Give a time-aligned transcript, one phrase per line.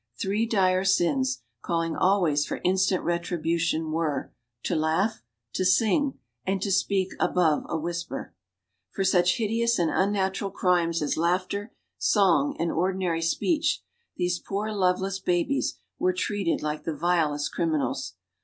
[0.19, 5.21] Three dire sins, calling always for instant retribution, were: "To laugh,
[5.53, 8.33] to sing, and to speak above a whis per."
[8.89, 13.83] For such hideous and unnatural crimes as laughter, song, and ordinary speech,
[14.17, 18.15] these poor love less babies were treated like the vilest criminals.